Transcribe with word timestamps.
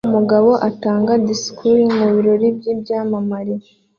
Umugabo 0.09 0.49
atanga 0.69 1.11
disikuru 1.27 1.77
mubirori 1.97 2.47
byimyambarire 2.57 3.67